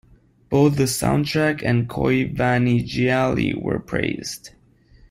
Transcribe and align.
Both 0.49 0.77
the 0.77 0.85
soundtrack 0.85 1.61
and 1.63 1.87
"Coi 1.87 2.27
Vanni 2.33 2.81
Gialli" 2.83 3.53
were 3.53 3.77
praised. 3.77 4.49